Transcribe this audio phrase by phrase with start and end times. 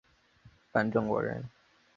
[0.71, 1.47] 范正国人。